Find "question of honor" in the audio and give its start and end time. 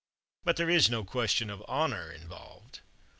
1.03-2.11